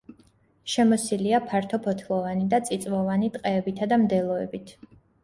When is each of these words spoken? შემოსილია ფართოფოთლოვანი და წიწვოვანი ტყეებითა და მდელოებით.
შემოსილია 0.75 1.39
ფართოფოთლოვანი 1.51 2.45
და 2.53 2.59
წიწვოვანი 2.71 3.29
ტყეებითა 3.37 3.89
და 3.93 4.01
მდელოებით. 4.05 4.73